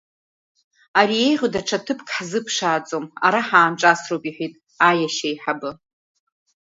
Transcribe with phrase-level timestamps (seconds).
[0.99, 4.53] Ари еиӷьу даҽа ҭыԥк ҳзыԥшааӡом, ара ҳаанҿасроуп,— иҳәеит
[4.87, 5.71] аиашьа аиҳабы.